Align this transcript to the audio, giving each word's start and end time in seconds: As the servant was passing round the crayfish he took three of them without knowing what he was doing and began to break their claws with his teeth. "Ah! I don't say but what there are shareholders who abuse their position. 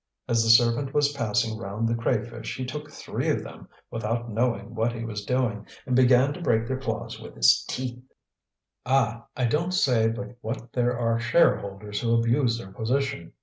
As 0.27 0.43
the 0.43 0.49
servant 0.49 0.95
was 0.95 1.11
passing 1.13 1.59
round 1.59 1.87
the 1.87 1.93
crayfish 1.93 2.55
he 2.57 2.65
took 2.65 2.89
three 2.89 3.29
of 3.29 3.43
them 3.43 3.67
without 3.91 4.31
knowing 4.31 4.73
what 4.73 4.93
he 4.93 5.05
was 5.05 5.23
doing 5.23 5.67
and 5.85 5.95
began 5.95 6.33
to 6.33 6.41
break 6.41 6.65
their 6.67 6.79
claws 6.79 7.19
with 7.19 7.35
his 7.35 7.63
teeth. 7.65 8.01
"Ah! 8.83 9.25
I 9.37 9.45
don't 9.45 9.75
say 9.75 10.07
but 10.09 10.35
what 10.41 10.73
there 10.73 10.97
are 10.97 11.19
shareholders 11.19 12.01
who 12.01 12.15
abuse 12.15 12.57
their 12.57 12.71
position. 12.71 13.33